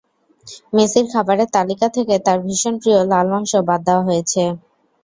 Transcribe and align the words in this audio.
মেসির 0.73 1.05
খাবারের 1.13 1.49
তালিকা 1.55 1.87
থেকে 1.89 2.15
তাঁর 2.25 2.39
ভীষণ 2.45 2.73
প্রিয় 2.81 2.99
লাল 3.11 3.25
মাংস 3.33 3.51
বাদ 3.67 3.81
দেওয়া 3.87 4.07
হয়েছে। 4.07 4.41